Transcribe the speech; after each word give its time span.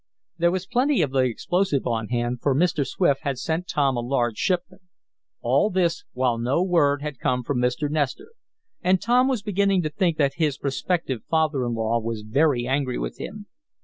There 0.39 0.49
was 0.49 0.65
plenty 0.65 1.03
of 1.03 1.11
the 1.11 1.19
explosive 1.19 1.85
on 1.85 2.07
hand, 2.07 2.41
for 2.41 2.55
Mr. 2.55 2.87
Swift 2.87 3.21
had 3.21 3.37
sent 3.37 3.67
Tom 3.67 3.95
a 3.95 3.99
large 3.99 4.35
shipment. 4.35 4.81
All 5.41 5.69
this 5.69 6.05
while 6.13 6.39
no 6.39 6.63
word 6.63 7.03
had 7.03 7.19
come 7.19 7.43
from 7.43 7.59
Mr. 7.59 7.87
Nestor, 7.87 8.31
and 8.81 8.99
Tom 8.99 9.27
was 9.27 9.43
beginning 9.43 9.83
to 9.83 9.91
think 9.91 10.17
that 10.17 10.33
his 10.37 10.57
prospective 10.57 11.21
father 11.29 11.63
in 11.67 11.75
law 11.75 11.99
was 11.99 12.23
very 12.23 12.65
angry 12.65 12.97
with 12.97 13.19
him. 13.19 13.45